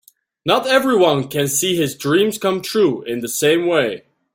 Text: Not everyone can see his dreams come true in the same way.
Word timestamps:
Not 0.47 0.65
everyone 0.65 1.27
can 1.27 1.47
see 1.47 1.75
his 1.75 1.93
dreams 1.95 2.39
come 2.39 2.63
true 2.63 3.03
in 3.03 3.19
the 3.19 3.29
same 3.29 3.67
way. 3.67 4.05